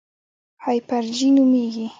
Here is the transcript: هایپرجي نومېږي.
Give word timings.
هایپرجي 0.63 1.27
نومېږي. 1.35 1.87